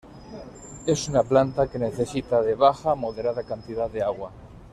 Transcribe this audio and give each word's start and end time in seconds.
Es 0.87 1.07
una 1.09 1.21
planta 1.21 1.67
que 1.67 1.77
necesita 1.77 2.41
de 2.41 2.55
baja 2.55 2.89
a 2.89 2.95
moderada 2.95 3.43
cantidad 3.43 3.87
de 3.87 4.01
agua. 4.01 4.31